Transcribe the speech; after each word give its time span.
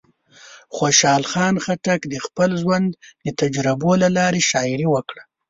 خوشحال 0.77 1.23
خان 1.31 1.55
خټک 1.63 2.01
د 2.07 2.15
خپل 2.25 2.49
ژوند 2.61 2.89
د 3.25 3.27
تجربو 3.41 3.91
له 4.03 4.09
لارې 4.17 4.41
شاعري 4.49 4.87
وکړه. 4.93 5.23